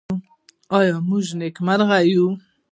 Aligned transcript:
آیا 0.77 0.95
موږ 1.09 1.25
نېکمرغه 1.39 1.97
یو؟ 2.11 2.25